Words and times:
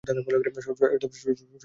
শরৎ 0.19 0.41
doctor 0.45 0.63
সুবিধা 0.65 0.85
বুঝিলেন 1.03 1.35
না। 1.43 1.57